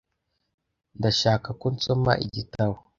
[0.99, 2.75] Ndashaka ko nsoma igitabo.